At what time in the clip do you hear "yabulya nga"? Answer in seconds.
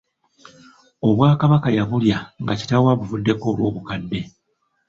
1.77-2.53